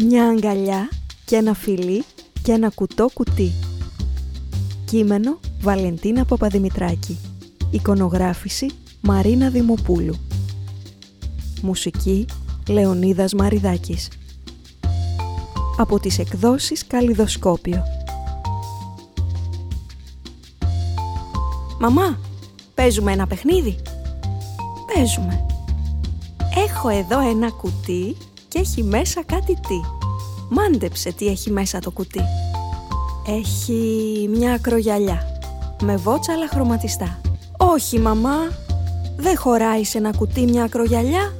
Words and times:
Μια 0.00 0.28
αγκαλιά 0.28 0.88
και 1.24 1.36
ένα 1.36 1.54
φιλί 1.54 2.04
και 2.42 2.52
ένα 2.52 2.70
κουτό 2.70 3.08
κουτί. 3.14 3.52
Κείμενο 4.84 5.38
Βαλεντίνα 5.60 6.24
Παπαδημητράκη. 6.24 7.18
Εικονογράφηση 7.70 8.70
Μαρίνα 9.00 9.48
Δημοπούλου. 9.48 10.14
Μουσική 11.62 12.26
Λεωνίδας 12.68 13.32
Μαριδάκης. 13.34 14.08
Από 15.76 16.00
τις 16.00 16.18
εκδόσεις 16.18 16.86
Καλλιδοσκόπιο. 16.86 17.82
«Μαμά, 21.80 22.18
παίζουμε 22.74 23.12
ένα 23.12 23.26
παιχνίδι» 23.26 23.78
«Παίζουμε» 24.94 25.46
«Έχω 26.66 26.88
εδώ 26.88 27.28
ένα 27.28 27.50
κουτί 27.50 28.16
και 28.48 28.58
έχει 28.58 28.82
μέσα 28.82 29.24
κάτι 29.24 29.54
τι» 29.54 29.80
«Μάντεψε 30.48 31.12
τι 31.12 31.26
έχει 31.26 31.50
μέσα 31.50 31.78
το 31.78 31.90
κουτί» 31.90 32.22
«Έχει 33.26 34.30
μια 34.34 34.52
ακρογιαλιά 34.52 35.22
με 35.82 35.96
βότσαλα 35.96 36.48
χρωματιστά» 36.48 37.20
«Όχι 37.56 37.98
μαμά, 37.98 38.36
δεν 39.16 39.38
χωράει 39.38 39.84
σε 39.84 39.98
ένα 39.98 40.12
κουτί 40.12 40.42
μια 40.42 40.64
ακρογιαλιά» 40.64 41.36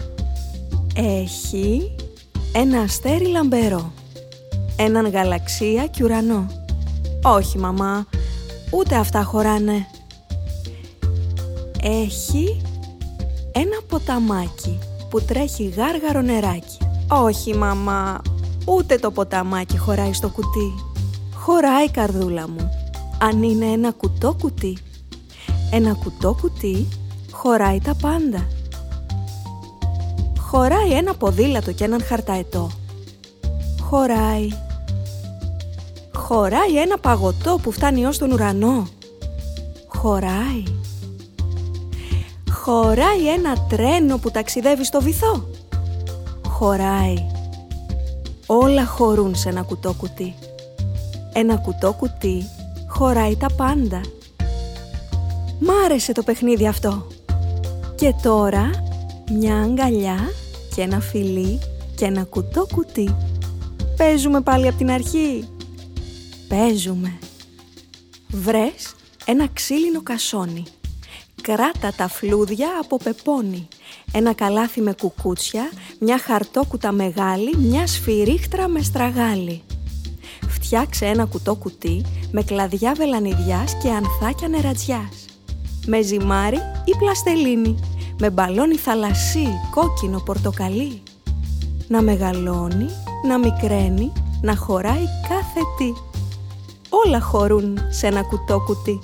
«Έχει 0.95 1.95
ένα 2.53 2.81
αστέρι 2.81 3.27
λαμπερό» 3.27 3.93
έναν 4.81 5.11
γαλαξία 5.11 5.87
και 5.87 6.05
ουρανό. 6.05 6.47
Όχι, 7.23 7.59
μαμά, 7.59 8.07
ούτε 8.71 8.97
αυτά 8.97 9.23
χωράνε. 9.23 9.87
Έχει 11.83 12.63
ένα 13.53 13.81
ποταμάκι 13.89 14.79
που 15.11 15.21
τρέχει 15.21 15.65
γάργαρο 15.77 16.21
νεράκι. 16.21 16.88
Όχι, 17.09 17.55
μαμά, 17.57 18.21
ούτε 18.65 18.97
το 18.97 19.11
ποταμάκι 19.11 19.79
χωράει 19.79 20.13
στο 20.13 20.29
κουτί. 20.29 20.75
Χωράει, 21.35 21.91
καρδούλα 21.91 22.49
μου, 22.49 22.71
αν 23.19 23.43
είναι 23.43 23.67
ένα 23.67 23.91
κουτό 23.93 24.37
κουτί. 24.41 24.79
Ένα 25.71 25.93
κουτό 25.93 26.37
κουτί 26.41 26.89
χωράει 27.31 27.81
τα 27.81 27.95
πάντα. 28.01 28.47
Χωράει 30.39 30.93
ένα 30.93 31.15
ποδήλατο 31.15 31.73
και 31.73 31.85
έναν 31.85 32.03
χαρταετό. 32.03 32.71
Χωράει 33.81 34.49
Χωράει 36.29 36.81
ένα 36.81 36.99
παγωτό 36.99 37.59
που 37.63 37.71
φτάνει 37.73 38.07
ως 38.07 38.19
τον 38.19 38.33
ουρανό. 38.33 38.89
Χωράει. 39.87 40.63
Χωράει 42.51 43.29
ένα 43.29 43.67
τρένο 43.69 44.19
που 44.19 44.31
ταξιδεύει 44.31 44.85
στο 44.85 45.01
βυθό. 45.01 45.49
Χωράει. 46.59 47.27
Όλα 48.47 48.87
χωρούν 48.87 49.35
σε 49.35 49.49
ένα 49.49 49.63
κουτό 49.63 49.93
κουτί. 49.93 50.35
Ένα 51.33 51.57
κουτό 51.57 51.93
κουτί 51.93 52.45
χωράει 52.89 53.37
τα 53.37 53.47
πάντα. 53.57 54.01
Μ' 55.59 55.71
άρεσε 55.85 56.13
το 56.13 56.23
παιχνίδι 56.23 56.67
αυτό. 56.67 57.07
Και 57.95 58.15
τώρα 58.23 58.71
μια 59.33 59.57
αγκαλιά 59.57 60.19
και 60.75 60.83
ένα 60.83 61.01
φιλί 61.01 61.61
και 61.95 62.05
ένα 62.05 62.25
κουτό 62.25 62.67
κουτί. 62.73 63.17
Παίζουμε 63.97 64.41
πάλι 64.41 64.69
από 64.69 64.79
την 64.79 64.91
αρχή. 64.91 65.49
Παίζουμε. 66.49 67.19
Βρες 68.29 68.95
ένα 69.25 69.49
ξύλινο 69.53 70.03
κασόνι. 70.03 70.65
Κράτα 71.55 71.93
τα 71.97 72.09
φλούδια 72.09 72.69
από 72.83 72.97
πεπόνι. 72.97 73.69
Ένα 74.13 74.33
καλάθι 74.33 74.81
με 74.81 74.95
κουκούτσια, 75.01 75.71
μια 76.01 76.19
χαρτόκουτα 76.19 76.93
μεγάλη, 76.93 77.57
μια 77.57 77.87
σφυρίχτρα 77.87 78.69
με 78.69 78.83
στραγάλι. 78.83 79.63
Φτιάξε 80.49 81.07
ένα 81.07 81.25
κουτό 81.25 81.55
κουτί 81.55 82.05
με 82.33 82.43
κλαδιά 82.43 82.93
βελανιδιάς 82.97 83.77
και 83.83 83.91
ανθάκια 83.91 84.49
νερατζιάς. 84.49 85.25
Με 85.87 86.03
ζυμάρι 86.03 86.59
ή 86.85 86.97
πλαστελίνη. 86.99 87.79
Με 88.19 88.31
μπαλόνι 88.31 88.77
θαλασσί, 88.77 89.49
κόκκινο, 89.71 90.23
πορτοκαλί. 90.25 91.03
Να 91.89 92.03
μεγαλώνει, 92.03 92.89
να 93.27 93.39
μικραίνει, 93.39 94.13
να 94.43 94.57
χωράει 94.57 95.05
κάθε 95.29 95.61
τι 95.79 95.93
όλα 96.89 97.21
χωρούν 97.21 97.79
σε 97.91 98.07
ένα 98.07 98.23
κουτό 98.23 98.61
κουτί. 98.61 99.01